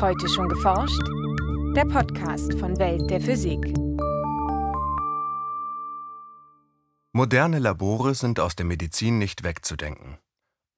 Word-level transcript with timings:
Heute 0.00 0.30
schon 0.30 0.48
geforscht? 0.48 1.02
Der 1.76 1.84
Podcast 1.84 2.58
von 2.58 2.78
Welt 2.78 3.10
der 3.10 3.20
Physik. 3.20 3.60
Moderne 7.12 7.58
Labore 7.58 8.14
sind 8.14 8.40
aus 8.40 8.56
der 8.56 8.64
Medizin 8.64 9.18
nicht 9.18 9.44
wegzudenken. 9.44 10.16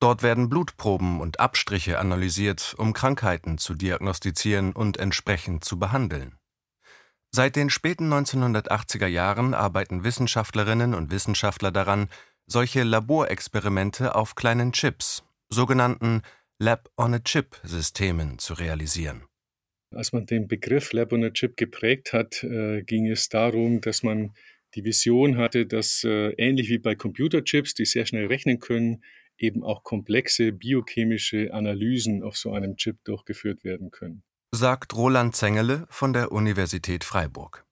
Dort 0.01 0.25
werden 0.25 0.49
Blutproben 0.49 1.21
und 1.21 1.39
Abstriche 1.39 2.01
analysiert, 2.01 2.75
um 2.79 2.93
Krankheiten 2.93 3.59
zu 3.59 3.75
diagnostizieren 3.75 4.73
und 4.73 4.97
entsprechend 4.97 5.65
zu 5.65 5.79
behandeln. 5.79 6.37
Seit 7.31 7.55
den 7.55 7.71
späten 7.71 8.13
1980er 8.13 9.07
Jahren 9.07 9.55
arbeiten 9.55 10.03
Wissenschaftlerinnen 10.03 10.95
und 10.95 11.13
Wissenschaftler 11.13 11.71
daran, 11.71 12.09
solche 12.49 12.83
Laborexperimente 12.83 14.17
auf 14.17 14.35
kleinen 14.35 14.73
Chips, 14.73 15.23
sogenannten 15.49 16.23
Lab-on-a-Chip-Systemen 16.63 18.39
zu 18.39 18.55
realisieren. 18.55 19.25
Als 19.93 20.13
man 20.13 20.27
den 20.27 20.47
Begriff 20.47 20.93
Lab 20.93 21.13
on 21.13 21.25
a 21.25 21.31
Chip 21.31 21.57
geprägt 21.57 22.13
hat, 22.13 22.45
äh, 22.45 22.83
ging 22.85 23.11
es 23.11 23.29
darum, 23.29 23.81
dass 23.81 24.05
man 24.05 24.33
die 24.77 24.85
Vision 24.85 25.39
hatte, 25.39 25.67
dass 25.67 26.05
äh, 26.05 26.29
ähnlich 26.39 26.69
wie 26.69 26.79
bei 26.79 26.95
Computerchips, 26.95 27.75
die 27.75 27.85
sehr 27.85 28.07
schnell 28.07 28.29
rechnen 28.29 28.61
können, 28.61 29.03
eben 29.37 29.65
auch 29.65 29.83
komplexe 29.83 30.53
biochemische 30.53 31.53
Analysen 31.53 32.23
auf 32.23 32.37
so 32.37 32.53
einem 32.53 32.77
Chip 32.77 33.03
durchgeführt 33.03 33.65
werden 33.65 33.91
können. 33.91 34.23
Sagt 34.55 34.95
Roland 34.95 35.35
Zengele 35.35 35.89
von 35.91 36.13
der 36.13 36.31
Universität 36.31 37.03
Freiburg. 37.03 37.67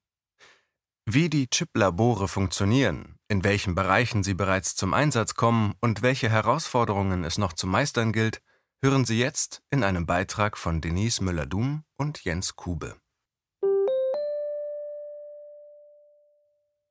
Wie 1.07 1.31
die 1.31 1.47
Chip-Labore 1.47 2.27
funktionieren, 2.27 3.21
in 3.29 3.45
welchen 3.45 3.77
Bereichen 3.77 4.25
sie 4.25 4.35
bereits 4.35 4.75
zum 4.75 4.95
Einsatz 4.95 5.37
kommen 5.37 5.75
und 5.81 6.03
welche 6.03 6.29
Herausforderungen 6.29 7.23
es 7.23 7.39
noch 7.39 7.53
zu 7.53 7.69
meistern 7.69 8.13
gilt, 8.13 8.43
hören 8.83 9.05
Sie 9.05 9.19
jetzt 9.19 9.63
in 9.71 9.85
einem 9.85 10.07
Beitrag 10.07 10.57
von 10.57 10.81
Denise 10.81 11.23
Müller-Dum 11.23 11.85
und 11.99 12.25
Jens 12.25 12.57
Kube. 12.57 12.97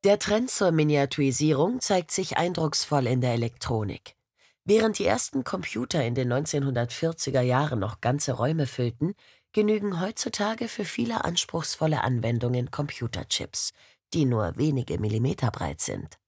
Der 0.03 0.19
Trend 0.19 0.49
zur 0.49 0.71
Miniaturisierung 0.71 1.81
zeigt 1.81 2.11
sich 2.11 2.37
eindrucksvoll 2.37 3.07
in 3.07 3.21
der 3.21 3.33
Elektronik. 3.33 4.15
Während 4.63 4.99
die 4.99 5.05
ersten 5.05 5.43
Computer 5.43 6.05
in 6.05 6.13
den 6.13 6.31
1940er 6.31 7.41
Jahren 7.41 7.79
noch 7.79 8.01
ganze 8.01 8.33
Räume 8.33 8.67
füllten, 8.67 9.13
genügen 9.51 9.99
heutzutage 9.99 10.67
für 10.67 10.85
viele 10.85 11.25
anspruchsvolle 11.25 12.03
Anwendungen 12.03 12.69
Computerchips, 12.69 13.71
die 14.13 14.25
nur 14.25 14.55
wenige 14.57 14.99
Millimeter 14.99 15.49
breit 15.49 15.81
sind. 15.81 16.19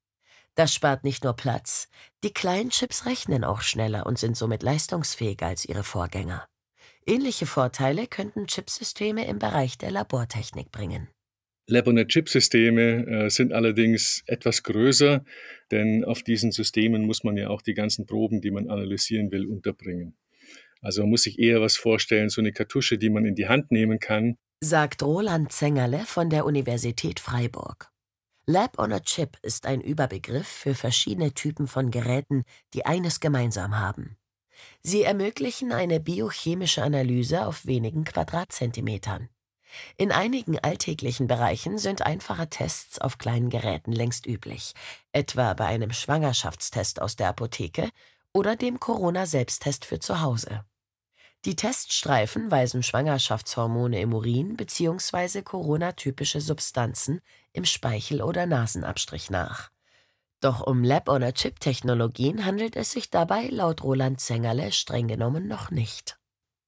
Das 0.56 0.74
spart 0.74 1.04
nicht 1.04 1.24
nur 1.24 1.34
Platz, 1.34 1.88
die 2.24 2.34
kleinen 2.34 2.70
Chips 2.70 3.06
rechnen 3.06 3.44
auch 3.44 3.62
schneller 3.62 4.06
und 4.06 4.20
sind 4.20 4.36
somit 4.36 4.64
leistungsfähiger 4.64 5.48
als 5.48 5.66
ihre 5.66 5.84
Vorgänger. 5.84 6.46
Ähnliche 7.06 7.46
Vorteile 7.46 8.06
könnten 8.08 8.48
Chipsysteme 8.48 9.26
im 9.28 9.40
Bereich 9.40 9.78
der 9.78 9.92
Labortechnik 9.92 10.72
bringen. 10.72 11.08
Lab-on-a-Chip-Systeme 11.68 13.08
äh, 13.08 13.30
sind 13.30 13.54
allerdings 13.54 14.24
etwas 14.28 14.64
größer, 14.64 15.24
denn 15.72 16.04
auf 16.04 16.22
diesen 16.22 16.52
Systemen 16.52 17.06
muss 17.06 17.24
man 17.24 17.38
ja 17.38 17.50
auch 17.50 17.62
die 17.62 17.74
ganzen 17.74 18.06
Proben, 18.06 18.42
die 18.42 18.52
man 18.52 18.70
analysieren 18.70 19.32
will, 19.32 19.46
unterbringen. 19.46 20.16
Also 20.82 21.04
man 21.04 21.12
muss 21.12 21.24
sich 21.24 21.40
eher 21.40 21.62
was 21.62 21.78
vorstellen, 21.78 22.30
so 22.30 22.42
eine 22.42 22.52
Kartusche, 22.52 22.98
die 22.98 23.10
man 23.10 23.26
in 23.26 23.36
die 23.36 23.48
Hand 23.48 23.72
nehmen 23.72 24.00
kann. 24.00 24.38
Sagt 24.60 25.02
Roland 25.02 25.52
Zengerle 25.52 26.00
von 26.00 26.30
der 26.30 26.46
Universität 26.46 27.20
Freiburg. 27.20 27.91
Lab 28.48 28.80
on 28.80 28.92
a 28.92 29.00
Chip 29.00 29.38
ist 29.44 29.68
ein 29.68 29.82
Überbegriff 29.82 30.48
für 30.48 30.74
verschiedene 30.74 31.34
Typen 31.34 31.68
von 31.68 31.92
Geräten, 31.92 32.44
die 32.74 32.86
eines 32.86 33.20
gemeinsam 33.20 33.80
haben. 33.80 34.18
Sie 34.82 35.04
ermöglichen 35.04 35.72
eine 35.72 36.00
biochemische 36.00 36.84
Analyse 36.84 37.46
auf 37.46 37.66
wenigen 37.66 38.04
Quadratzentimetern. 38.04 39.30
In 39.96 40.12
einigen 40.12 40.60
alltäglichen 40.60 41.28
Bereichen 41.28 41.78
sind 41.78 42.02
einfache 42.02 42.50
Tests 42.50 43.00
auf 43.00 43.18
kleinen 43.18 43.50
Geräten 43.50 43.92
längst 43.92 44.26
üblich, 44.26 44.74
etwa 45.14 45.54
bei 45.54 45.68
einem 45.68 45.92
Schwangerschaftstest 45.92 47.02
aus 47.02 47.16
der 47.16 47.30
Apotheke 47.30 47.90
oder 48.34 48.56
dem 48.56 48.80
Corona-Selbsttest 48.80 49.86
für 49.86 50.00
zu 50.00 50.22
Hause. 50.22 50.66
Die 51.44 51.56
Teststreifen 51.56 52.52
weisen 52.52 52.84
Schwangerschaftshormone 52.84 54.00
im 54.00 54.14
Urin 54.14 54.56
bzw. 54.58 55.42
Corona-typische 55.42 56.40
Substanzen 56.40 57.20
im 57.52 57.66
Speichel- 57.66 58.22
oder 58.22 58.46
Nasenabstrich 58.46 59.32
nach. 59.32 59.72
Doch 60.40 60.62
um 60.62 60.84
Lab-on-a-Chip-Technologien 60.84 62.46
handelt 62.46 62.76
es 62.76 62.92
sich 62.92 63.10
dabei 63.10 63.48
laut 63.48 63.84
Roland 63.84 64.20
Zengerle 64.20 64.72
streng 64.72 65.08
genommen 65.08 65.48
noch 65.48 65.72
nicht. 65.72 66.20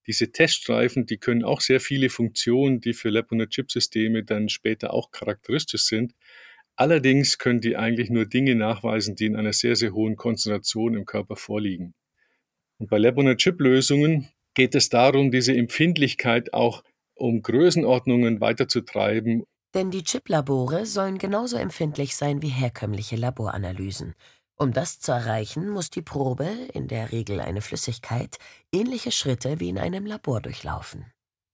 Diese 0.07 0.31
Teststreifen, 0.31 1.06
die 1.06 1.17
können 1.17 1.44
auch 1.44 1.62
sehr 1.62 1.79
viele 1.79 2.09
Funktionen, 2.09 2.81
die 2.81 2.94
für 2.94 3.09
Lab-on-a-Chip-Systeme 3.09 4.23
dann 4.23 4.50
später 4.50 4.91
auch 4.91 5.12
charakteristisch 5.12 5.83
sind. 5.83 6.16
Allerdings 6.75 7.38
können 7.38 7.62
die 7.62 7.78
eigentlich 7.78 8.09
nur 8.09 8.25
Dinge 8.25 8.56
nachweisen, 8.56 9.16
die 9.16 9.28
in 9.28 9.35
einer 9.35 9.53
sehr, 9.53 9.75
sehr 9.75 9.94
hohen 9.94 10.16
Konzentration 10.16 10.95
im 10.95 11.06
Körper 11.06 11.35
vorliegen. 11.35 11.94
Und 12.79 12.89
bei 12.89 12.97
Lab-on-a-Chip-Lösungen, 12.97 14.29
geht 14.53 14.75
es 14.75 14.89
darum, 14.89 15.31
diese 15.31 15.55
Empfindlichkeit 15.55 16.53
auch 16.53 16.83
um 17.15 17.41
Größenordnungen 17.41 18.41
weiterzutreiben. 18.41 19.43
Denn 19.73 19.91
die 19.91 20.03
Chip-Labore 20.03 20.85
sollen 20.85 21.17
genauso 21.17 21.57
empfindlich 21.57 22.15
sein 22.15 22.41
wie 22.41 22.49
herkömmliche 22.49 23.15
Laboranalysen. 23.15 24.13
Um 24.55 24.71
das 24.71 24.99
zu 24.99 25.11
erreichen, 25.11 25.69
muss 25.69 25.89
die 25.89 26.03
Probe, 26.03 26.47
in 26.73 26.87
der 26.87 27.11
Regel 27.11 27.39
eine 27.39 27.61
Flüssigkeit, 27.61 28.37
ähnliche 28.71 29.11
Schritte 29.11 29.59
wie 29.59 29.69
in 29.69 29.79
einem 29.79 30.05
Labor 30.05 30.41
durchlaufen. 30.41 31.05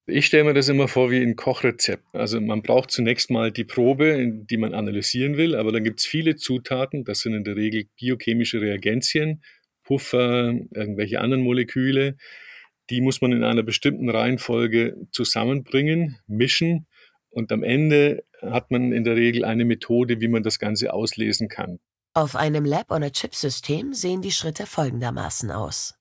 Ich 0.06 0.26
stelle 0.26 0.44
mir 0.46 0.54
das 0.54 0.68
immer 0.70 0.88
vor 0.88 1.12
wie 1.12 1.22
ein 1.22 1.36
Kochrezept. 1.36 2.04
Also 2.14 2.42
man 2.42 2.62
braucht 2.62 2.92
zunächst 2.92 3.30
mal 3.30 3.52
die 3.52 3.64
Probe, 3.64 4.28
die 4.28 4.58
man 4.58 4.74
analysieren 4.74 5.38
will, 5.38 5.56
aber 5.56 5.72
dann 5.72 5.84
gibt 5.84 6.00
es 6.00 6.06
viele 6.06 6.36
Zutaten, 6.36 7.04
das 7.06 7.20
sind 7.20 7.36
in 7.36 7.44
der 7.44 7.56
Regel 7.56 7.86
biochemische 7.96 8.60
Reagenzien, 8.60 9.44
Puffer, 9.84 10.54
irgendwelche 10.74 11.22
anderen 11.22 11.44
Moleküle, 11.44 12.18
die 12.90 13.02
muss 13.02 13.22
man 13.22 13.32
in 13.32 13.44
einer 13.44 13.64
bestimmten 13.64 14.10
Reihenfolge 14.10 14.96
zusammenbringen, 15.12 16.20
mischen 16.28 16.88
und 17.30 17.52
am 17.52 17.64
Ende 17.64 18.24
hat 18.42 18.72
man 18.72 18.92
in 18.92 19.04
der 19.04 19.16
Regel 19.16 19.46
eine 19.46 19.66
Methode, 19.66 20.22
wie 20.22 20.28
man 20.28 20.44
das 20.44 20.60
Ganze 20.60 20.94
auslesen 20.94 21.48
kann. 21.48 21.80
Auf 22.14 22.36
einem 22.36 22.66
Lab-on-a-Chip-System 22.66 23.94
sehen 23.94 24.22
die 24.22 24.32
Schritte 24.32 24.66
folgendermaßen 24.66 25.52
aus. 25.52 25.96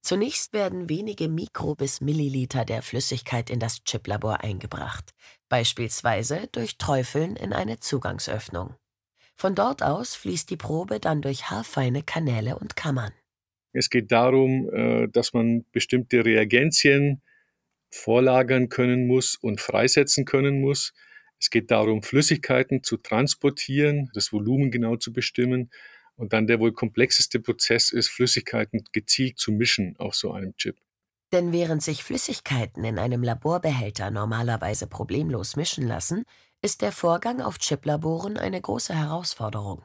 Zunächst 0.00 0.52
werden 0.52 0.88
wenige 0.88 1.28
Mikro- 1.28 1.76
bis 1.76 2.00
Milliliter 2.00 2.64
der 2.64 2.82
Flüssigkeit 2.82 3.48
in 3.48 3.60
das 3.60 3.84
Chiplabor 3.84 4.40
eingebracht, 4.40 5.12
beispielsweise 5.48 6.48
durch 6.50 6.76
Träufeln 6.76 7.36
in 7.36 7.52
eine 7.52 7.78
Zugangsöffnung. 7.78 8.74
Von 9.36 9.54
dort 9.54 9.82
aus 9.84 10.16
fließt 10.16 10.50
die 10.50 10.56
Probe 10.56 10.98
dann 10.98 11.22
durch 11.22 11.50
haarfeine 11.50 12.02
Kanäle 12.02 12.58
und 12.58 12.74
Kammern. 12.74 13.12
Es 13.72 13.90
geht 13.90 14.12
darum, 14.12 14.70
äh, 14.72 15.08
dass 15.08 15.32
man 15.32 15.64
bestimmte 15.72 16.24
Reagenzien 16.24 17.22
vorlagern 17.90 18.68
können 18.68 19.06
muss 19.06 19.36
und 19.36 19.60
freisetzen 19.60 20.24
können 20.24 20.60
muss. 20.60 20.92
Es 21.38 21.50
geht 21.50 21.70
darum, 21.70 22.02
Flüssigkeiten 22.02 22.82
zu 22.82 22.96
transportieren, 22.96 24.10
das 24.14 24.32
Volumen 24.32 24.70
genau 24.70 24.96
zu 24.96 25.12
bestimmen. 25.12 25.70
Und 26.14 26.32
dann 26.32 26.46
der 26.46 26.60
wohl 26.60 26.72
komplexeste 26.72 27.40
Prozess 27.40 27.88
ist, 27.88 28.08
Flüssigkeiten 28.08 28.84
gezielt 28.92 29.38
zu 29.38 29.50
mischen 29.50 29.96
auf 29.98 30.14
so 30.14 30.32
einem 30.32 30.56
Chip. 30.56 30.76
Denn 31.32 31.50
während 31.52 31.82
sich 31.82 32.04
Flüssigkeiten 32.04 32.84
in 32.84 32.98
einem 32.98 33.22
Laborbehälter 33.22 34.10
normalerweise 34.10 34.86
problemlos 34.86 35.56
mischen 35.56 35.86
lassen, 35.86 36.24
ist 36.60 36.82
der 36.82 36.92
Vorgang 36.92 37.40
auf 37.40 37.58
Chiplaboren 37.58 38.36
eine 38.36 38.60
große 38.60 38.94
Herausforderung. 38.94 39.82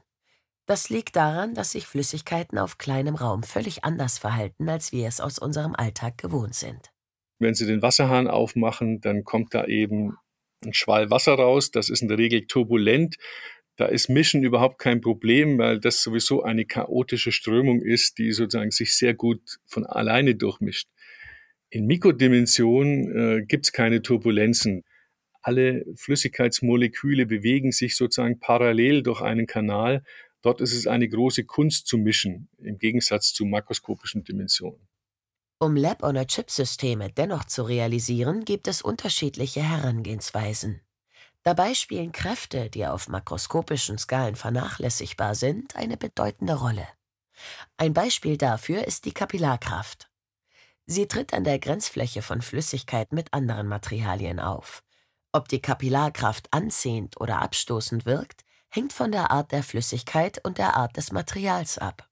Das 0.68 0.90
liegt 0.90 1.16
daran, 1.16 1.54
dass 1.54 1.72
sich 1.72 1.88
Flüssigkeiten 1.88 2.58
auf 2.58 2.78
kleinem 2.78 3.16
Raum 3.16 3.42
völlig 3.42 3.86
anders 3.86 4.18
verhalten, 4.18 4.68
als 4.68 4.92
wir 4.92 5.08
es 5.08 5.22
aus 5.22 5.40
unserem 5.40 5.74
Alltag 5.74 6.18
gewohnt 6.18 6.56
sind. 6.56 6.92
Wenn 7.40 7.54
Sie 7.54 7.66
den 7.66 7.82
Wasserhahn 7.82 8.28
aufmachen, 8.28 9.00
dann 9.00 9.24
kommt 9.24 9.54
da 9.54 9.66
eben 9.66 10.18
ein 10.66 10.74
Schwall 10.74 11.10
Wasser 11.10 11.36
raus. 11.36 11.72
Das 11.72 11.90
ist 11.90 12.02
in 12.02 12.10
der 12.10 12.18
Regel 12.18 12.48
turbulent. 12.48 13.16
Da 13.78 13.86
ist 13.86 14.10
Mischen 14.10 14.44
überhaupt 14.44 14.78
kein 14.78 15.00
Problem, 15.00 15.58
weil 15.58 15.80
das 15.80 16.02
sowieso 16.02 16.44
eine 16.44 16.66
chaotische 16.66 17.32
Strömung 17.32 17.82
ist, 17.82 18.18
die 18.18 18.34
sozusagen 18.34 18.72
sich 18.72 18.94
sehr 18.94 19.14
gut 19.14 19.60
von 19.68 19.86
alleine 19.86 20.36
durchmischt. 20.36 20.90
In 21.70 21.86
Mikrodimensionen 21.86 23.40
äh, 23.40 23.46
gibt 23.46 23.68
es 23.68 23.72
keine 23.72 24.02
Turbulenzen. 24.02 24.84
Alle 25.42 25.86
Flüssigkeitsmoleküle 25.96 27.26
bewegen 27.26 27.72
sich 27.72 27.96
sozusagen 27.96 28.40
parallel 28.40 29.04
durch 29.04 29.22
einen 29.22 29.48
Kanal 29.48 30.04
Dort 30.42 30.62
ist 30.62 30.74
es 30.74 30.88
eine 30.88 31.10
große 31.10 31.46
Kunst 31.46 31.88
zu 31.88 31.98
mischen, 31.98 32.50
im 32.58 32.78
Gegensatz 32.78 33.34
zu 33.34 33.46
makroskopischen 33.46 34.24
Dimensionen. 34.24 34.88
Um 35.60 35.76
Lab-on-a-Chip-Systeme 35.76 37.12
dennoch 37.12 37.46
zu 37.46 37.64
realisieren, 37.64 38.46
gibt 38.46 38.68
es 38.68 38.84
unterschiedliche 38.84 39.64
Herangehensweisen. 39.64 40.82
Dabei 41.42 41.74
spielen 41.74 42.12
Kräfte, 42.12 42.70
die 42.70 42.86
auf 42.86 43.08
makroskopischen 43.08 43.98
Skalen 43.98 44.36
vernachlässigbar 44.36 45.34
sind, 45.34 45.76
eine 45.76 45.98
bedeutende 45.98 46.56
Rolle. 46.56 46.88
Ein 47.78 47.94
Beispiel 47.94 48.38
dafür 48.38 48.86
ist 48.86 49.06
die 49.06 49.14
Kapillarkraft. 49.14 50.10
Sie 50.86 51.08
tritt 51.08 51.34
an 51.34 51.44
der 51.44 51.60
Grenzfläche 51.60 52.22
von 52.22 52.42
Flüssigkeit 52.42 53.12
mit 53.12 53.34
anderen 53.34 53.68
Materialien 53.68 54.40
auf. 54.40 54.84
Ob 55.32 55.48
die 55.48 55.62
Kapillarkraft 55.62 56.48
anziehend 56.52 57.20
oder 57.20 57.42
abstoßend 57.42 58.06
wirkt, 58.06 58.46
hängt 58.70 58.94
von 58.94 59.12
der 59.12 59.32
Art 59.32 59.52
der 59.52 59.64
Flüssigkeit 59.64 60.44
und 60.44 60.58
der 60.58 60.76
Art 60.76 60.98
des 60.98 61.12
Materials 61.12 61.78
ab. 61.78 62.10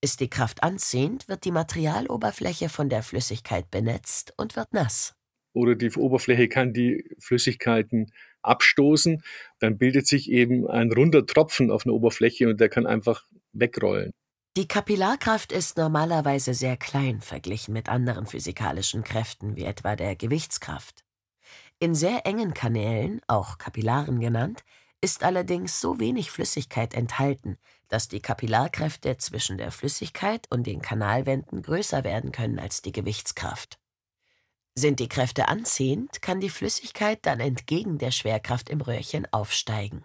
Ist 0.00 0.20
die 0.20 0.30
Kraft 0.30 0.62
anziehend, 0.62 1.28
wird 1.28 1.44
die 1.44 1.50
Materialoberfläche 1.50 2.68
von 2.68 2.88
der 2.88 3.02
Flüssigkeit 3.02 3.70
benetzt 3.70 4.32
und 4.36 4.54
wird 4.54 4.72
nass. 4.72 5.14
Oder 5.52 5.74
die 5.74 5.90
Oberfläche 5.92 6.48
kann 6.48 6.72
die 6.72 7.04
Flüssigkeiten 7.18 8.12
abstoßen, 8.42 9.22
dann 9.58 9.78
bildet 9.78 10.06
sich 10.06 10.30
eben 10.30 10.68
ein 10.68 10.92
runder 10.92 11.26
Tropfen 11.26 11.70
auf 11.70 11.84
einer 11.84 11.94
Oberfläche 11.94 12.48
und 12.48 12.60
der 12.60 12.68
kann 12.68 12.86
einfach 12.86 13.24
wegrollen. 13.52 14.12
Die 14.56 14.68
Kapillarkraft 14.68 15.52
ist 15.52 15.76
normalerweise 15.76 16.54
sehr 16.54 16.76
klein 16.76 17.20
verglichen 17.20 17.72
mit 17.72 17.88
anderen 17.88 18.26
physikalischen 18.26 19.04
Kräften, 19.04 19.56
wie 19.56 19.64
etwa 19.64 19.96
der 19.96 20.16
Gewichtskraft. 20.16 21.04
In 21.80 21.94
sehr 21.94 22.26
engen 22.26 22.54
Kanälen, 22.54 23.20
auch 23.28 23.58
Kapillaren 23.58 24.18
genannt, 24.18 24.64
ist 25.00 25.22
allerdings 25.22 25.80
so 25.80 26.00
wenig 26.00 26.30
Flüssigkeit 26.30 26.94
enthalten, 26.94 27.58
dass 27.88 28.08
die 28.08 28.20
Kapillarkräfte 28.20 29.16
zwischen 29.16 29.58
der 29.58 29.70
Flüssigkeit 29.70 30.46
und 30.50 30.66
den 30.66 30.82
Kanalwänden 30.82 31.62
größer 31.62 32.04
werden 32.04 32.32
können 32.32 32.58
als 32.58 32.82
die 32.82 32.92
Gewichtskraft. 32.92 33.78
Sind 34.74 35.00
die 35.00 35.08
Kräfte 35.08 35.48
anziehend, 35.48 36.22
kann 36.22 36.40
die 36.40 36.50
Flüssigkeit 36.50 37.18
dann 37.22 37.40
entgegen 37.40 37.98
der 37.98 38.10
Schwerkraft 38.10 38.68
im 38.68 38.80
Röhrchen 38.80 39.26
aufsteigen. 39.32 40.04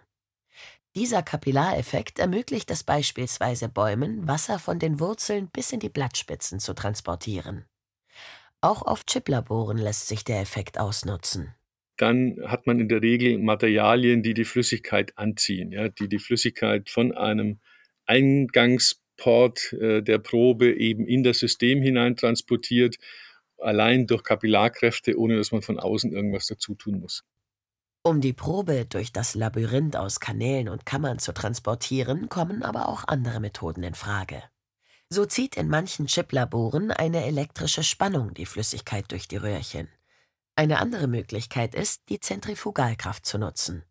Dieser 0.94 1.22
Kapillareffekt 1.22 2.20
ermöglicht 2.20 2.70
es 2.70 2.84
beispielsweise 2.84 3.68
Bäumen, 3.68 4.28
Wasser 4.28 4.60
von 4.60 4.78
den 4.78 5.00
Wurzeln 5.00 5.48
bis 5.48 5.72
in 5.72 5.80
die 5.80 5.88
Blattspitzen 5.88 6.60
zu 6.60 6.72
transportieren. 6.72 7.66
Auch 8.60 8.82
auf 8.82 9.04
Chiplaboren 9.04 9.76
lässt 9.76 10.06
sich 10.06 10.24
der 10.24 10.40
Effekt 10.40 10.78
ausnutzen 10.78 11.54
dann 11.96 12.38
hat 12.44 12.66
man 12.66 12.80
in 12.80 12.88
der 12.88 13.02
Regel 13.02 13.38
Materialien, 13.38 14.22
die 14.22 14.34
die 14.34 14.44
Flüssigkeit 14.44 15.16
anziehen, 15.16 15.72
ja, 15.72 15.88
die 15.88 16.08
die 16.08 16.18
Flüssigkeit 16.18 16.90
von 16.90 17.12
einem 17.12 17.60
Eingangsport 18.06 19.72
äh, 19.74 20.02
der 20.02 20.18
Probe 20.18 20.74
eben 20.74 21.06
in 21.06 21.22
das 21.22 21.38
System 21.38 21.82
hinein 21.82 22.16
transportiert, 22.16 22.96
allein 23.58 24.06
durch 24.06 24.22
Kapillarkräfte, 24.22 25.18
ohne 25.18 25.36
dass 25.36 25.52
man 25.52 25.62
von 25.62 25.78
außen 25.78 26.12
irgendwas 26.12 26.46
dazu 26.46 26.74
tun 26.74 27.00
muss. 27.00 27.24
Um 28.02 28.20
die 28.20 28.34
Probe 28.34 28.84
durch 28.86 29.12
das 29.12 29.34
Labyrinth 29.34 29.96
aus 29.96 30.20
Kanälen 30.20 30.68
und 30.68 30.84
Kammern 30.84 31.18
zu 31.18 31.32
transportieren, 31.32 32.28
kommen 32.28 32.62
aber 32.62 32.88
auch 32.88 33.04
andere 33.08 33.40
Methoden 33.40 33.82
in 33.82 33.94
Frage. 33.94 34.42
So 35.08 35.24
zieht 35.24 35.56
in 35.56 35.68
manchen 35.68 36.06
Chiplaboren 36.06 36.90
eine 36.90 37.24
elektrische 37.24 37.82
Spannung 37.82 38.34
die 38.34 38.46
Flüssigkeit 38.46 39.10
durch 39.10 39.26
die 39.26 39.36
Röhrchen. 39.36 39.88
Eine 40.56 40.78
andere 40.78 41.08
Möglichkeit 41.08 41.74
ist, 41.74 42.02
die 42.08 42.20
Zentrifugalkraft 42.20 43.26
zu 43.26 43.38
nutzen. 43.38 43.84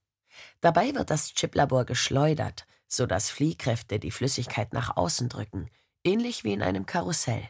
Dabei 0.61 0.95
wird 0.95 1.09
das 1.09 1.33
Chiplabor 1.35 1.85
geschleudert, 1.85 2.65
sodass 2.87 3.29
Fliehkräfte 3.29 3.99
die 3.99 4.11
Flüssigkeit 4.11 4.71
nach 4.71 4.95
außen 4.95 5.27
drücken, 5.27 5.69
ähnlich 6.03 6.43
wie 6.43 6.53
in 6.53 6.61
einem 6.61 6.85
Karussell. 6.85 7.49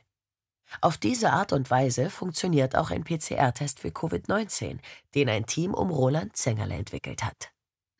Auf 0.82 0.98
diese 0.98 1.32
Art 1.32 1.54
und 1.54 1.70
Weise 1.70 2.10
funktioniert 2.10 2.76
auch 2.76 2.90
ein 2.90 3.04
PCR-Test 3.04 3.80
für 3.80 3.90
Covid-19, 3.90 4.80
den 5.14 5.30
ein 5.30 5.46
Team 5.46 5.74
um 5.74 5.92
Roland 5.92 6.36
Zengerle 6.36 6.74
entwickelt 6.74 7.24
hat. 7.24 7.52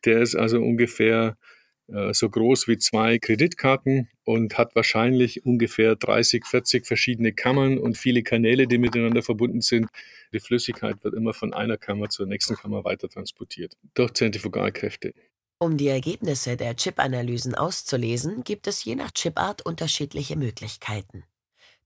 Der 0.04 0.20
ist 0.20 0.34
also 0.34 0.58
ungefähr 0.58 1.28
äh, 1.28 1.53
so 1.86 2.30
groß 2.30 2.66
wie 2.68 2.78
zwei 2.78 3.18
Kreditkarten 3.18 4.08
und 4.24 4.56
hat 4.56 4.74
wahrscheinlich 4.74 5.44
ungefähr 5.44 5.96
30, 5.96 6.46
40 6.46 6.86
verschiedene 6.86 7.32
Kammern 7.32 7.78
und 7.78 7.98
viele 7.98 8.22
Kanäle, 8.22 8.66
die 8.66 8.78
miteinander 8.78 9.22
verbunden 9.22 9.60
sind. 9.60 9.88
Die 10.32 10.40
Flüssigkeit 10.40 11.04
wird 11.04 11.14
immer 11.14 11.34
von 11.34 11.52
einer 11.52 11.76
Kammer 11.76 12.08
zur 12.08 12.26
nächsten 12.26 12.56
Kammer 12.56 12.84
weiter 12.84 13.08
transportiert 13.08 13.76
durch 13.94 14.12
Zentrifugalkräfte. 14.14 15.12
Um 15.58 15.76
die 15.76 15.88
Ergebnisse 15.88 16.56
der 16.56 16.76
Chip-Analysen 16.76 17.54
auszulesen, 17.54 18.44
gibt 18.44 18.66
es 18.66 18.84
je 18.84 18.96
nach 18.96 19.12
Chipart 19.12 19.64
unterschiedliche 19.64 20.36
Möglichkeiten. 20.36 21.24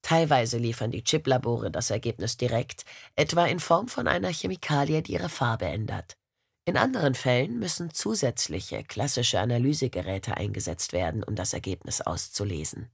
Teilweise 0.02 0.58
liefern 0.58 0.90
die 0.90 1.02
Chiplabore 1.02 1.70
das 1.70 1.90
Ergebnis 1.90 2.36
direkt, 2.36 2.84
etwa 3.16 3.46
in 3.46 3.58
Form 3.58 3.88
von 3.88 4.06
einer 4.06 4.32
Chemikalie, 4.32 5.02
die 5.02 5.12
ihre 5.12 5.28
Farbe 5.28 5.66
ändert. 5.66 6.17
In 6.68 6.76
anderen 6.76 7.14
Fällen 7.14 7.58
müssen 7.58 7.94
zusätzliche 7.94 8.84
klassische 8.84 9.40
Analysegeräte 9.40 10.36
eingesetzt 10.36 10.92
werden, 10.92 11.22
um 11.24 11.34
das 11.34 11.54
Ergebnis 11.54 12.02
auszulesen. 12.02 12.90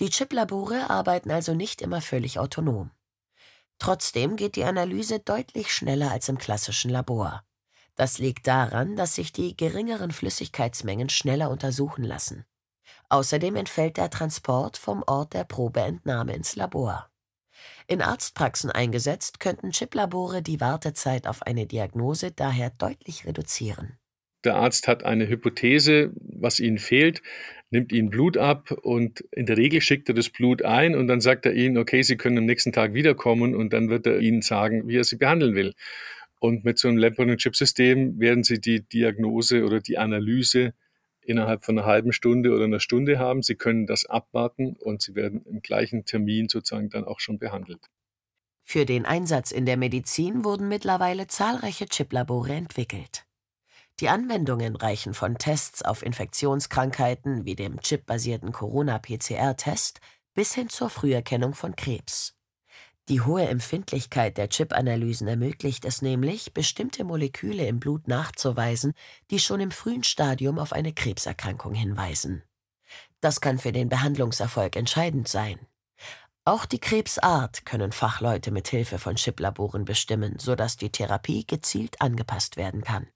Die 0.00 0.08
Chiplabore 0.08 0.88
arbeiten 0.88 1.30
also 1.30 1.52
nicht 1.52 1.82
immer 1.82 2.00
völlig 2.00 2.38
autonom. 2.38 2.90
Trotzdem 3.78 4.36
geht 4.36 4.56
die 4.56 4.64
Analyse 4.64 5.18
deutlich 5.18 5.74
schneller 5.74 6.10
als 6.10 6.30
im 6.30 6.38
klassischen 6.38 6.90
Labor. 6.90 7.44
Das 7.96 8.16
liegt 8.16 8.46
daran, 8.46 8.96
dass 8.96 9.16
sich 9.16 9.30
die 9.30 9.58
geringeren 9.58 10.10
Flüssigkeitsmengen 10.10 11.10
schneller 11.10 11.50
untersuchen 11.50 12.04
lassen. 12.04 12.46
Außerdem 13.10 13.56
entfällt 13.56 13.98
der 13.98 14.08
Transport 14.08 14.78
vom 14.78 15.04
Ort 15.06 15.34
der 15.34 15.44
Probeentnahme 15.44 16.34
ins 16.34 16.56
Labor. 16.56 17.11
In 17.86 18.00
Arztpraxen 18.02 18.70
eingesetzt, 18.70 19.40
könnten 19.40 19.72
Chiplabore 19.72 20.42
die 20.42 20.60
Wartezeit 20.60 21.26
auf 21.26 21.42
eine 21.42 21.66
Diagnose 21.66 22.30
daher 22.30 22.70
deutlich 22.70 23.26
reduzieren. 23.26 23.98
Der 24.44 24.56
Arzt 24.56 24.88
hat 24.88 25.04
eine 25.04 25.28
Hypothese, 25.28 26.10
was 26.16 26.58
ihnen 26.58 26.78
fehlt, 26.78 27.22
nimmt 27.70 27.92
ihnen 27.92 28.10
Blut 28.10 28.36
ab 28.36 28.72
und 28.82 29.20
in 29.30 29.46
der 29.46 29.56
Regel 29.56 29.80
schickt 29.80 30.08
er 30.08 30.14
das 30.14 30.30
Blut 30.30 30.62
ein 30.62 30.94
und 30.96 31.06
dann 31.06 31.20
sagt 31.20 31.46
er 31.46 31.54
ihnen, 31.54 31.78
okay, 31.78 32.02
Sie 32.02 32.16
können 32.16 32.38
am 32.38 32.44
nächsten 32.44 32.72
Tag 32.72 32.92
wiederkommen 32.92 33.54
und 33.54 33.72
dann 33.72 33.88
wird 33.88 34.06
er 34.06 34.18
ihnen 34.18 34.42
sagen, 34.42 34.88
wie 34.88 34.96
er 34.96 35.04
sie 35.04 35.16
behandeln 35.16 35.54
will. 35.54 35.74
Und 36.40 36.64
mit 36.64 36.78
so 36.78 36.88
einem 36.88 36.98
Lab-on-Chip-System 36.98 38.18
werden 38.18 38.42
Sie 38.42 38.60
die 38.60 38.80
Diagnose 38.80 39.64
oder 39.64 39.80
die 39.80 39.96
Analyse 39.96 40.74
innerhalb 41.24 41.64
von 41.64 41.78
einer 41.78 41.86
halben 41.86 42.12
Stunde 42.12 42.52
oder 42.52 42.64
einer 42.64 42.80
Stunde 42.80 43.18
haben. 43.18 43.42
Sie 43.42 43.54
können 43.54 43.86
das 43.86 44.06
abwarten 44.06 44.76
und 44.78 45.02
Sie 45.02 45.14
werden 45.14 45.44
im 45.44 45.60
gleichen 45.62 46.04
Termin 46.04 46.48
sozusagen 46.48 46.90
dann 46.90 47.04
auch 47.04 47.20
schon 47.20 47.38
behandelt. 47.38 47.90
Für 48.64 48.86
den 48.86 49.04
Einsatz 49.04 49.50
in 49.50 49.66
der 49.66 49.76
Medizin 49.76 50.44
wurden 50.44 50.68
mittlerweile 50.68 51.26
zahlreiche 51.26 51.86
Chiplabore 51.86 52.52
entwickelt. 52.52 53.26
Die 54.00 54.08
Anwendungen 54.08 54.76
reichen 54.76 55.14
von 55.14 55.36
Tests 55.36 55.82
auf 55.82 56.02
Infektionskrankheiten 56.02 57.44
wie 57.44 57.54
dem 57.54 57.80
chipbasierten 57.80 58.52
Corona-PCR-Test 58.52 60.00
bis 60.34 60.54
hin 60.54 60.68
zur 60.68 60.88
Früherkennung 60.88 61.54
von 61.54 61.76
Krebs. 61.76 62.34
Die 63.08 63.20
hohe 63.20 63.46
Empfindlichkeit 63.48 64.38
der 64.38 64.48
Chip-Analysen 64.48 65.26
ermöglicht 65.26 65.84
es 65.84 66.02
nämlich, 66.02 66.54
bestimmte 66.54 67.02
Moleküle 67.02 67.66
im 67.66 67.80
Blut 67.80 68.06
nachzuweisen, 68.06 68.94
die 69.30 69.40
schon 69.40 69.60
im 69.60 69.72
frühen 69.72 70.04
Stadium 70.04 70.58
auf 70.58 70.72
eine 70.72 70.92
Krebserkrankung 70.92 71.74
hinweisen. 71.74 72.44
Das 73.20 73.40
kann 73.40 73.58
für 73.58 73.72
den 73.72 73.88
Behandlungserfolg 73.88 74.76
entscheidend 74.76 75.26
sein. 75.26 75.58
Auch 76.44 76.64
die 76.64 76.80
Krebsart 76.80 77.64
können 77.64 77.92
Fachleute 77.92 78.50
mit 78.50 78.68
Hilfe 78.68 78.98
von 78.98 79.16
Chiplaboren 79.16 79.84
bestimmen, 79.84 80.38
sodass 80.38 80.76
die 80.76 80.90
Therapie 80.90 81.46
gezielt 81.46 82.00
angepasst 82.00 82.56
werden 82.56 82.82
kann. 82.82 83.08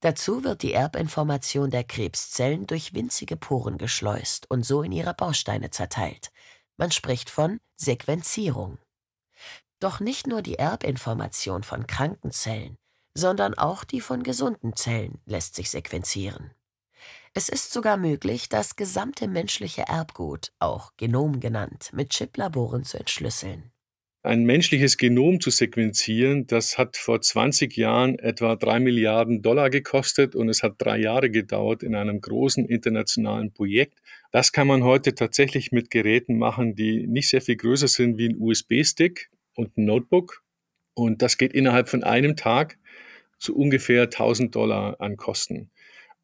Dazu 0.00 0.44
wird 0.44 0.62
die 0.62 0.72
Erbinformation 0.72 1.70
der 1.70 1.84
Krebszellen 1.84 2.66
durch 2.66 2.94
winzige 2.94 3.36
Poren 3.36 3.78
geschleust 3.78 4.50
und 4.50 4.64
so 4.64 4.82
in 4.82 4.92
ihre 4.92 5.14
Bausteine 5.14 5.70
zerteilt, 5.70 6.30
man 6.76 6.90
spricht 6.90 7.30
von 7.30 7.60
Sequenzierung. 7.76 8.78
Doch 9.80 10.00
nicht 10.00 10.26
nur 10.26 10.42
die 10.42 10.58
Erbinformation 10.58 11.62
von 11.62 11.86
kranken 11.86 12.30
Zellen, 12.30 12.76
sondern 13.14 13.54
auch 13.54 13.84
die 13.84 14.00
von 14.00 14.22
gesunden 14.22 14.74
Zellen 14.76 15.20
lässt 15.26 15.54
sich 15.54 15.70
sequenzieren. 15.70 16.52
Es 17.34 17.50
ist 17.50 17.72
sogar 17.72 17.98
möglich, 17.98 18.48
das 18.48 18.76
gesamte 18.76 19.28
menschliche 19.28 19.82
Erbgut, 19.82 20.52
auch 20.58 20.92
Genom 20.96 21.40
genannt, 21.40 21.90
mit 21.92 22.14
Chiplaboren 22.14 22.84
zu 22.84 22.98
entschlüsseln. 22.98 23.72
Ein 24.26 24.42
menschliches 24.42 24.96
Genom 24.96 25.40
zu 25.40 25.50
sequenzieren, 25.50 26.48
das 26.48 26.78
hat 26.78 26.96
vor 26.96 27.20
20 27.20 27.76
Jahren 27.76 28.18
etwa 28.18 28.56
drei 28.56 28.80
Milliarden 28.80 29.40
Dollar 29.40 29.70
gekostet 29.70 30.34
und 30.34 30.48
es 30.48 30.64
hat 30.64 30.74
drei 30.78 30.98
Jahre 30.98 31.30
gedauert 31.30 31.84
in 31.84 31.94
einem 31.94 32.20
großen 32.20 32.66
internationalen 32.66 33.52
Projekt. 33.52 34.00
Das 34.32 34.50
kann 34.50 34.66
man 34.66 34.82
heute 34.82 35.14
tatsächlich 35.14 35.70
mit 35.70 35.92
Geräten 35.92 36.38
machen, 36.38 36.74
die 36.74 37.06
nicht 37.06 37.28
sehr 37.28 37.40
viel 37.40 37.54
größer 37.54 37.86
sind 37.86 38.18
wie 38.18 38.30
ein 38.30 38.36
USB-Stick 38.36 39.30
und 39.54 39.76
ein 39.78 39.84
Notebook. 39.84 40.42
Und 40.94 41.22
das 41.22 41.38
geht 41.38 41.52
innerhalb 41.52 41.88
von 41.88 42.02
einem 42.02 42.34
Tag 42.34 42.78
zu 43.38 43.54
ungefähr 43.56 44.02
1000 44.02 44.52
Dollar 44.52 45.00
an 45.00 45.16
Kosten. 45.16 45.70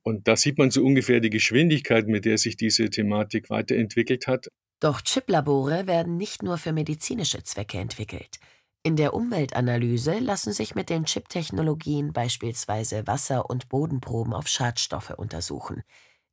Und 0.02 0.26
da 0.26 0.34
sieht 0.34 0.58
man 0.58 0.72
so 0.72 0.84
ungefähr 0.84 1.20
die 1.20 1.30
Geschwindigkeit, 1.30 2.08
mit 2.08 2.24
der 2.24 2.36
sich 2.36 2.56
diese 2.56 2.90
Thematik 2.90 3.48
weiterentwickelt 3.48 4.26
hat. 4.26 4.48
Doch 4.82 5.00
Chiplabore 5.00 5.86
werden 5.86 6.16
nicht 6.16 6.42
nur 6.42 6.58
für 6.58 6.72
medizinische 6.72 7.44
Zwecke 7.44 7.78
entwickelt. 7.78 8.40
In 8.82 8.96
der 8.96 9.14
Umweltanalyse 9.14 10.18
lassen 10.18 10.52
sich 10.52 10.74
mit 10.74 10.90
den 10.90 11.04
Chip-Technologien 11.04 12.12
beispielsweise 12.12 13.06
Wasser- 13.06 13.48
und 13.48 13.68
Bodenproben 13.68 14.32
auf 14.32 14.48
Schadstoffe 14.48 15.10
untersuchen. 15.10 15.84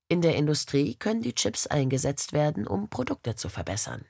In 0.08 0.22
der 0.22 0.36
Industrie 0.36 0.96
können 0.96 1.22
die 1.22 1.36
Chips 1.36 1.68
eingesetzt 1.68 2.34
werden, 2.34 2.66
um 2.66 2.90
Produkte 2.90 3.36
zu 3.36 3.50
verbessern. 3.50 4.06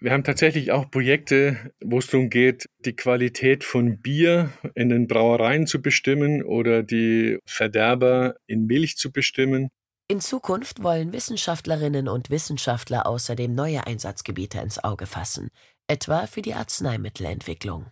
Wir 0.00 0.10
haben 0.10 0.24
tatsächlich 0.24 0.72
auch 0.72 0.90
Projekte, 0.90 1.72
wo 1.80 1.98
es 1.98 2.08
darum 2.08 2.28
geht, 2.28 2.66
die 2.80 2.96
Qualität 2.96 3.62
von 3.62 4.00
Bier 4.00 4.50
in 4.74 4.88
den 4.88 5.06
Brauereien 5.06 5.68
zu 5.68 5.80
bestimmen 5.80 6.42
oder 6.42 6.82
die 6.82 7.38
Verderber 7.46 8.34
in 8.48 8.66
Milch 8.66 8.96
zu 8.96 9.12
bestimmen. 9.12 9.68
In 10.08 10.20
Zukunft 10.20 10.84
wollen 10.84 11.12
Wissenschaftlerinnen 11.12 12.06
und 12.06 12.30
Wissenschaftler 12.30 13.06
außerdem 13.06 13.52
neue 13.52 13.88
Einsatzgebiete 13.88 14.60
ins 14.60 14.82
Auge 14.82 15.04
fassen, 15.04 15.50
etwa 15.88 16.28
für 16.28 16.42
die 16.42 16.54
Arzneimittelentwicklung. 16.54 17.86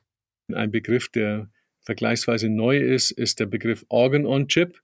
Ein 0.52 0.70
Begriff, 0.70 1.08
der 1.08 1.50
vergleichsweise 1.80 2.48
neu 2.48 2.78
ist, 2.78 3.10
ist 3.10 3.40
der 3.40 3.46
Begriff 3.46 3.84
Organ 3.88 4.26
on 4.26 4.46
Chip. 4.46 4.80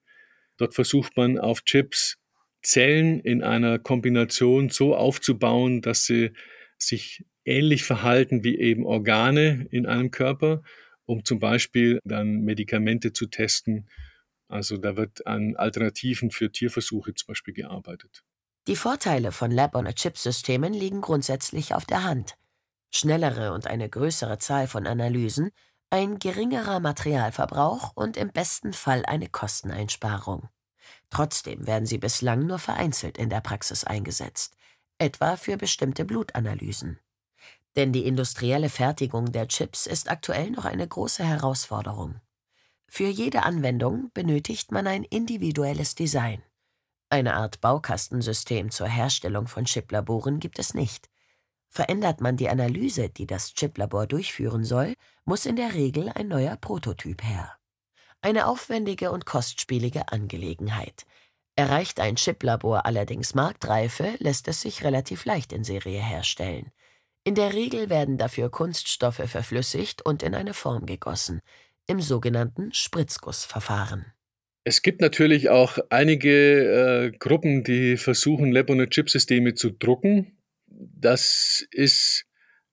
Dort 0.57 0.75
versucht 0.75 1.17
man 1.17 1.39
auf 1.39 1.63
Chips 1.63 2.19
Zellen 2.63 3.21
in 3.21 3.45
einer 3.45 3.79
Kombination 3.79 4.69
so 4.69 4.97
aufzubauen, 4.97 5.83
dass 5.83 6.07
sie 6.07 6.33
sich 6.79 7.25
ähnlich 7.45 7.85
verhalten 7.85 8.43
wie 8.43 8.59
eben 8.59 8.85
Organe 8.85 9.69
in 9.71 9.87
einem 9.87 10.11
Körper, 10.11 10.63
um 11.07 11.25
zum 11.25 11.39
Beispiel 11.39 12.01
dann 12.05 12.41
Medikamente 12.41 13.13
zu 13.13 13.27
testen. 13.27 13.89
Also 14.51 14.77
da 14.77 14.97
wird 14.97 15.27
an 15.27 15.57
Alternativen 15.57 16.31
für 16.31 16.53
Tierversuche 16.53 17.15
zum 17.15 17.29
Beispiel 17.29 17.55
gearbeitet. 17.55 18.25
Die 18.67 18.77
Vorteile 18.77 19.33
von 19.33 19.51
Lab-on-a-Chip-Systemen 19.51 20.75
liegen 20.75 21.01
grundsätzlich 21.01 21.75
auf 21.75 21.87
der 21.87 22.05
Hand. 22.05 22.37
Schnellere 22.91 23.53
und 23.53 23.67
eine 23.67 23.89
größere 23.89 24.39
Zahl 24.39 24.67
von 24.67 24.87
Analysen, 24.87 25.51
ein 25.89 26.19
geringerer 26.19 26.81
Materialverbrauch 26.81 27.93
und 27.95 28.17
im 28.17 28.31
besten 28.31 28.73
Fall 28.73 29.05
eine 29.07 29.29
Kosteneinsparung. 29.29 30.49
Trotzdem 31.09 31.67
werden 31.67 31.87
sie 31.87 31.99
bislang 31.99 32.47
nur 32.47 32.59
vereinzelt 32.59 33.19
in 33.19 33.31
der 33.31 33.41
Praxis 33.41 33.85
eingesetzt 33.85 34.57
etwa 35.01 35.37
für 35.37 35.57
bestimmte 35.57 36.05
Blutanalysen. 36.05 37.01
Denn 37.77 37.93
die 37.93 38.07
industrielle 38.07 38.69
Fertigung 38.69 39.33
der 39.33 39.49
Chips 39.49 39.87
ist 39.87 40.11
aktuell 40.11 40.51
noch 40.51 40.65
eine 40.65 40.87
große 40.87 41.25
Herausforderung. 41.25 42.21
Für 42.93 43.09
jede 43.09 43.45
Anwendung 43.45 44.11
benötigt 44.13 44.73
man 44.73 44.87
ein 44.87 45.05
individuelles 45.05 45.95
Design. 45.95 46.43
Eine 47.09 47.35
Art 47.35 47.63
Baukastensystem 47.63 48.71
zur 48.71 48.89
Herstellung 48.89 49.47
von 49.47 49.65
Chiplaboren 49.65 50.41
gibt 50.41 50.59
es 50.59 50.75
nicht. 50.75 51.09
Verändert 51.71 52.21
man 52.21 52.37
die 52.37 52.51
Analyse, 52.51 53.09
die 53.09 53.27
das 53.27 53.55
Chiplabor 53.55 54.07
durchführen 54.07 54.65
soll, 54.65 54.95
muss 55.25 55.47
in 55.47 55.57
der 55.57 55.73
Regel 55.73 56.11
ein 56.15 56.29
neuer 56.29 56.57
Prototyp 56.57 57.23
her. 57.23 57.57
Eine 58.21 58.47
aufwendige 58.47 59.13
und 59.13 59.25
kostspielige 59.25 60.13
Angelegenheit, 60.13 61.07
Erreicht 61.61 62.01
ein 62.01 62.17
Chiplabor 62.17 62.87
allerdings 62.87 63.35
Marktreife, 63.35 64.15
lässt 64.19 64.49
es 64.49 64.63
sich 64.63 64.83
relativ 64.83 65.27
leicht 65.27 65.53
in 65.53 65.63
Serie 65.63 66.01
herstellen. 66.01 66.73
In 67.23 67.35
der 67.35 67.53
Regel 67.53 67.91
werden 67.91 68.17
dafür 68.17 68.49
Kunststoffe 68.49 69.23
verflüssigt 69.27 70.01
und 70.01 70.23
in 70.23 70.35
eine 70.35 70.55
Form 70.55 70.87
gegossen, 70.87 71.43
im 71.91 72.01
sogenannten 72.01 72.73
Spritzgussverfahren. 72.73 74.07
Es 74.63 74.83
gibt 74.83 75.01
natürlich 75.01 75.49
auch 75.49 75.79
einige 75.89 77.11
äh, 77.11 77.19
Gruppen, 77.19 77.65
die 77.65 77.97
versuchen, 77.97 78.53
Lab-on-a-Chip-Systeme 78.53 79.55
zu 79.55 79.71
drucken. 79.71 80.39
Das 80.69 81.67
ist, 81.73 82.27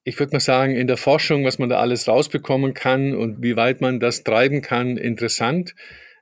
ich 0.03 0.19
würde 0.19 0.33
mal 0.33 0.39
sagen, 0.39 0.75
in 0.75 0.85
der 0.85 0.97
Forschung, 0.97 1.45
was 1.45 1.57
man 1.57 1.69
da 1.69 1.79
alles 1.79 2.07
rausbekommen 2.07 2.75
kann 2.75 3.15
und 3.15 3.41
wie 3.41 3.55
weit 3.55 3.81
man 3.81 3.99
das 3.99 4.23
treiben 4.23 4.61
kann, 4.61 4.97
interessant. 4.97 5.73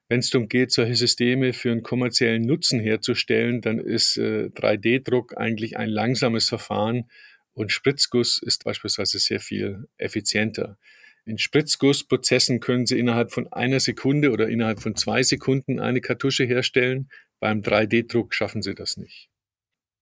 Wenn 0.07 0.19
es 0.19 0.29
darum 0.29 0.47
geht, 0.47 0.71
solche 0.71 0.95
Systeme 0.95 1.51
für 1.51 1.71
einen 1.71 1.83
kommerziellen 1.83 2.43
Nutzen 2.43 2.79
herzustellen, 2.79 3.59
dann 3.59 3.79
ist 3.79 4.17
äh, 4.17 4.51
3D-Druck 4.55 5.35
eigentlich 5.35 5.75
ein 5.75 5.89
langsames 5.89 6.47
Verfahren 6.47 7.09
und 7.53 7.73
Spritzguss 7.73 8.39
ist 8.41 8.63
beispielsweise 8.63 9.19
sehr 9.19 9.41
viel 9.41 9.87
effizienter. 9.97 10.77
In 11.25 11.39
Spritzgussprozessen 11.39 12.59
können 12.59 12.85
Sie 12.85 12.99
innerhalb 12.99 13.31
von 13.31 13.51
einer 13.51 13.79
Sekunde 13.79 14.31
oder 14.31 14.47
innerhalb 14.47 14.79
von 14.79 14.95
zwei 14.95 15.23
Sekunden 15.23 15.79
eine 15.79 15.99
Kartusche 15.99 16.45
herstellen. 16.45 17.09
Beim 17.39 17.61
3D-Druck 17.61 18.33
schaffen 18.33 18.61
Sie 18.61 18.75
das 18.75 18.95
nicht. 18.95 19.29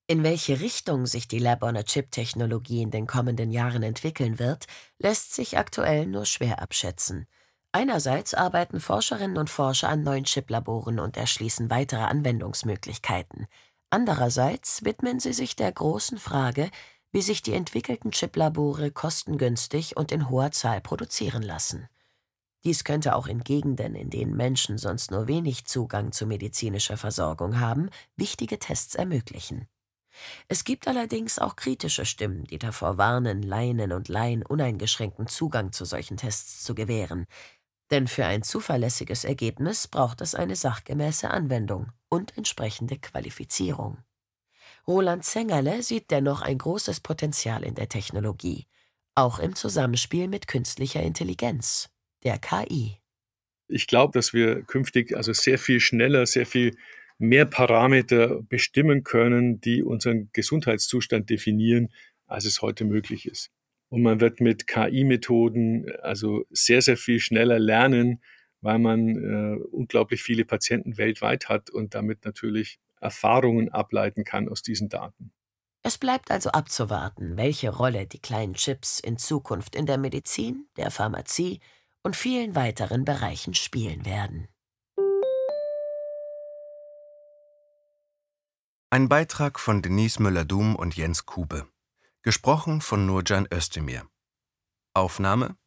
In 0.07 0.23
welche 0.23 0.59
Richtung 0.59 1.05
sich 1.05 1.29
die 1.29 1.39
Lab-on-a-Chip-Technologie 1.39 2.81
in 2.81 2.91
den 2.91 3.07
kommenden 3.07 3.51
Jahren 3.51 3.83
entwickeln 3.83 4.37
wird, 4.37 4.65
lässt 4.99 5.33
sich 5.33 5.57
aktuell 5.57 6.07
nur 6.07 6.25
schwer 6.25 6.61
abschätzen. 6.61 7.25
Einerseits 7.71 8.33
arbeiten 8.33 8.81
Forscherinnen 8.81 9.37
und 9.37 9.49
Forscher 9.49 9.87
an 9.87 10.03
neuen 10.03 10.25
Chiplaboren 10.25 10.99
und 10.99 11.15
erschließen 11.15 11.69
weitere 11.69 12.01
Anwendungsmöglichkeiten. 12.01 13.47
Andererseits 13.89 14.83
widmen 14.83 15.19
sie 15.19 15.33
sich 15.33 15.55
der 15.55 15.71
großen 15.71 16.17
Frage, 16.17 16.69
wie 17.13 17.21
sich 17.21 17.41
die 17.41 17.53
entwickelten 17.53 18.11
Chiplabore 18.11 18.91
kostengünstig 18.91 19.95
und 19.95 20.11
in 20.11 20.29
hoher 20.29 20.51
Zahl 20.51 20.81
produzieren 20.81 21.43
lassen. 21.43 21.87
Dies 22.65 22.83
könnte 22.83 23.15
auch 23.15 23.27
in 23.27 23.43
Gegenden, 23.43 23.93
in 23.93 24.09
denen 24.09 24.35
Menschen 24.35 24.77
sonst 24.77 25.11
nur 25.11 25.27
wenig 25.27 25.65
Zugang 25.65 26.11
zu 26.11 26.25
medizinischer 26.25 26.97
Versorgung 26.97 27.59
haben, 27.59 27.89
wichtige 28.15 28.57
Tests 28.57 28.95
ermöglichen. 28.95 29.67
Es 30.47 30.63
gibt 30.63 30.87
allerdings 30.87 31.39
auch 31.39 31.55
kritische 31.55 32.05
Stimmen, 32.05 32.45
die 32.45 32.59
davor 32.59 32.97
warnen, 32.97 33.41
Leinen 33.41 33.91
und 33.91 34.07
Laien 34.07 34.43
uneingeschränkten 34.45 35.27
Zugang 35.27 35.71
zu 35.71 35.85
solchen 35.85 36.17
Tests 36.17 36.63
zu 36.63 36.75
gewähren, 36.75 37.25
denn 37.91 38.07
für 38.07 38.25
ein 38.25 38.43
zuverlässiges 38.43 39.23
Ergebnis 39.23 39.87
braucht 39.87 40.21
es 40.21 40.33
eine 40.33 40.55
sachgemäße 40.55 41.29
Anwendung 41.29 41.91
und 42.09 42.37
entsprechende 42.37 42.97
Qualifizierung. 42.97 43.97
Roland 44.87 45.23
Zengerle 45.23 45.81
sieht 45.81 46.11
dennoch 46.11 46.41
ein 46.41 46.57
großes 46.57 46.99
Potenzial 46.99 47.63
in 47.63 47.75
der 47.75 47.87
Technologie, 47.87 48.65
auch 49.15 49.39
im 49.39 49.55
Zusammenspiel 49.55 50.27
mit 50.27 50.47
künstlicher 50.47 51.01
Intelligenz, 51.01 51.89
der 52.23 52.37
KI. 52.37 52.97
Ich 53.69 53.87
glaube, 53.87 54.11
dass 54.11 54.33
wir 54.33 54.61
künftig 54.63 55.15
also 55.15 55.31
sehr 55.31 55.57
viel 55.57 55.79
schneller, 55.79 56.25
sehr 56.25 56.45
viel 56.45 56.75
mehr 57.17 57.45
Parameter 57.45 58.41
bestimmen 58.43 59.05
können, 59.05 59.61
die 59.61 59.83
unseren 59.83 60.29
Gesundheitszustand 60.33 61.29
definieren, 61.29 61.89
als 62.27 62.43
es 62.43 62.61
heute 62.61 62.83
möglich 62.83 63.25
ist. 63.25 63.51
Und 63.87 64.01
man 64.01 64.19
wird 64.19 64.41
mit 64.41 64.67
KI-Methoden 64.67 65.85
also 66.01 66.45
sehr, 66.49 66.81
sehr 66.81 66.97
viel 66.97 67.19
schneller 67.19 67.59
lernen, 67.59 68.21
weil 68.59 68.79
man 68.79 69.07
äh, 69.07 69.63
unglaublich 69.71 70.21
viele 70.23 70.43
Patienten 70.43 70.97
weltweit 70.97 71.47
hat 71.47 71.69
und 71.69 71.95
damit 71.95 72.25
natürlich 72.25 72.79
Erfahrungen 73.03 73.69
ableiten 73.69 74.23
kann 74.23 74.49
aus 74.49 74.61
diesen 74.61 74.89
Daten. 74.89 75.31
Es 75.83 75.97
bleibt 75.97 76.31
also 76.31 76.49
abzuwarten, 76.51 77.35
welche 77.35 77.69
Rolle 77.69 78.07
die 78.07 78.19
kleinen 78.19 78.53
Chips 78.53 78.99
in 78.99 79.17
Zukunft 79.17 79.75
in 79.75 79.85
der 79.85 79.97
Medizin, 79.97 80.67
der 80.77 80.91
Pharmazie 80.91 81.59
und 82.03 82.15
vielen 82.15 82.55
weiteren 82.55 83.03
Bereichen 83.03 83.53
spielen 83.53 84.05
werden. 84.05 84.47
Ein 88.89 89.09
Beitrag 89.09 89.59
von 89.59 89.81
Denise 89.81 90.21
Müller-Dum 90.21 90.75
und 90.75 90.95
Jens 90.95 91.25
Kube. 91.25 91.67
Gesprochen 92.21 92.79
von 92.79 93.05
Nurcan 93.05 93.47
Özdemir. 93.51 94.07
Aufnahme: 94.93 95.57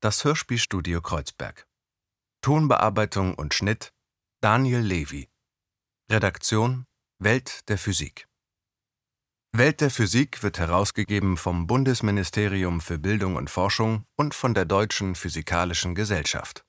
Das 0.00 0.24
Hörspielstudio 0.24 1.02
Kreuzberg. 1.02 1.66
Tonbearbeitung 2.40 3.34
und 3.34 3.52
Schnitt: 3.52 3.92
Daniel 4.40 4.80
Levy. 4.80 5.28
Redaktion: 6.10 6.85
Welt 7.18 7.66
der 7.70 7.78
Physik. 7.78 8.28
Welt 9.50 9.80
der 9.80 9.90
Physik 9.90 10.42
wird 10.42 10.58
herausgegeben 10.58 11.38
vom 11.38 11.66
Bundesministerium 11.66 12.82
für 12.82 12.98
Bildung 12.98 13.36
und 13.36 13.48
Forschung 13.48 14.04
und 14.16 14.34
von 14.34 14.52
der 14.52 14.66
Deutschen 14.66 15.14
Physikalischen 15.14 15.94
Gesellschaft 15.94 16.65